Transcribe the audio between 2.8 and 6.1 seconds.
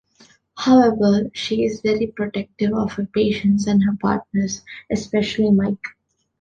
her patients and her partners, especially Mike.